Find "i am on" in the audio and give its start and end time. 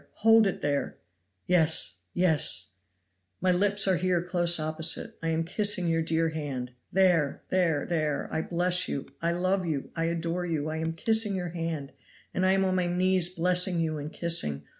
12.47-12.73